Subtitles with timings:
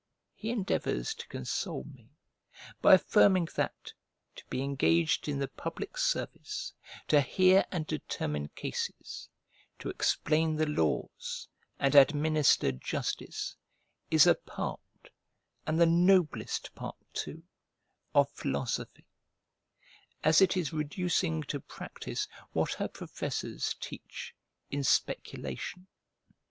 [0.33, 2.09] He endeavours to console me,
[2.81, 3.93] by affirming that,
[4.35, 6.73] to be engaged in the public service,
[7.07, 9.29] to hear and determine cases,
[9.77, 13.55] to explain the laws, and administer justice,
[14.09, 15.11] is a part,
[15.67, 17.43] and the noblest part, too,
[18.15, 19.05] of philosophy;
[20.23, 24.33] as it is reducing to practice what her professors teach
[24.71, 25.85] in speculation.